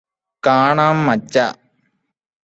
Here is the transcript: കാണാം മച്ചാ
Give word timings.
കാണാം 0.43 0.97
മച്ചാ 1.05 1.45